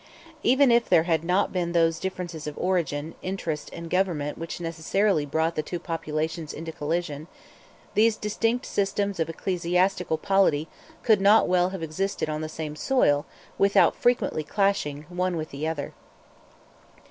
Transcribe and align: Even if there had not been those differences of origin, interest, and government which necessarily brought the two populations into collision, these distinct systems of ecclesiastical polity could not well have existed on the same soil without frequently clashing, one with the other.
Even 0.41 0.71
if 0.71 0.89
there 0.89 1.03
had 1.03 1.23
not 1.23 1.53
been 1.53 1.73
those 1.73 1.99
differences 1.99 2.47
of 2.47 2.57
origin, 2.57 3.13
interest, 3.21 3.69
and 3.71 3.87
government 3.87 4.35
which 4.35 4.59
necessarily 4.59 5.27
brought 5.27 5.55
the 5.55 5.61
two 5.61 5.77
populations 5.77 6.53
into 6.53 6.71
collision, 6.71 7.27
these 7.93 8.17
distinct 8.17 8.65
systems 8.65 9.19
of 9.19 9.29
ecclesiastical 9.29 10.17
polity 10.17 10.67
could 11.03 11.21
not 11.21 11.47
well 11.47 11.69
have 11.69 11.83
existed 11.83 12.29
on 12.31 12.41
the 12.41 12.49
same 12.49 12.75
soil 12.75 13.27
without 13.59 13.95
frequently 13.95 14.43
clashing, 14.43 15.05
one 15.07 15.37
with 15.37 15.51
the 15.51 15.67
other. 15.67 15.93